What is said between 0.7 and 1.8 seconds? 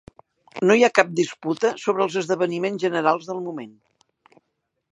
hi ha cap disputa